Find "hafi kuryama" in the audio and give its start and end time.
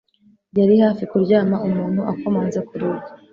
0.85-1.57